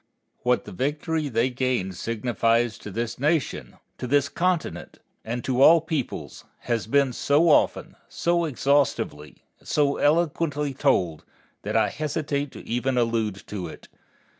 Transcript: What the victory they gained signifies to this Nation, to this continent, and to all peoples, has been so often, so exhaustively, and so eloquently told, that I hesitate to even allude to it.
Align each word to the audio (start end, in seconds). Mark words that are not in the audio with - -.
What 0.39 0.65
the 0.65 0.71
victory 0.71 1.29
they 1.29 1.51
gained 1.51 1.93
signifies 1.95 2.79
to 2.79 2.89
this 2.89 3.19
Nation, 3.19 3.75
to 3.99 4.07
this 4.07 4.29
continent, 4.29 4.97
and 5.23 5.43
to 5.43 5.61
all 5.61 5.79
peoples, 5.79 6.43
has 6.61 6.87
been 6.87 7.13
so 7.13 7.49
often, 7.49 7.95
so 8.09 8.45
exhaustively, 8.45 9.43
and 9.59 9.67
so 9.67 9.97
eloquently 9.97 10.73
told, 10.73 11.23
that 11.61 11.77
I 11.77 11.89
hesitate 11.89 12.51
to 12.53 12.67
even 12.67 12.97
allude 12.97 13.43
to 13.45 13.67
it. 13.67 13.89